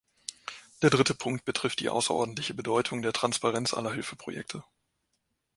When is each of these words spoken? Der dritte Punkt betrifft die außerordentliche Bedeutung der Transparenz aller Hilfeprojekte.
Der 0.81 0.89
dritte 0.89 1.13
Punkt 1.13 1.45
betrifft 1.45 1.79
die 1.79 1.87
außerordentliche 1.89 2.55
Bedeutung 2.55 3.03
der 3.03 3.13
Transparenz 3.13 3.71
aller 3.75 3.93
Hilfeprojekte. 3.93 4.63